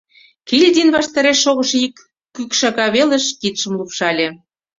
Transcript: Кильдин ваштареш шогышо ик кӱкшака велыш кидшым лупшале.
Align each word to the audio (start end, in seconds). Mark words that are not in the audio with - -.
Кильдин 0.47 0.89
ваштареш 0.95 1.37
шогышо 1.43 1.77
ик 1.85 1.95
кӱкшака 2.35 2.85
велыш 2.95 3.25
кидшым 3.41 3.73
лупшале. 3.79 4.27